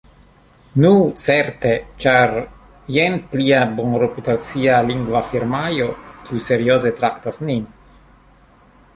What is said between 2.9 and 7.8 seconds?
jen plia bonreputacia lingva firmao kiu serioze traktas nin.